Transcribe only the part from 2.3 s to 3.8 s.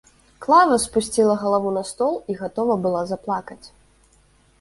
і гатова была заплакаць.